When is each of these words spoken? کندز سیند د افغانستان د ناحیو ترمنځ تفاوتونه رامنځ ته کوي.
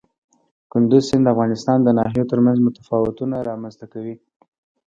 کندز 0.71 1.03
سیند 1.09 1.23
د 1.25 1.31
افغانستان 1.33 1.77
د 1.83 1.89
ناحیو 1.97 2.29
ترمنځ 2.31 2.57
تفاوتونه 2.77 3.35
رامنځ 3.49 3.73
ته 3.79 3.85
کوي. 3.93 4.15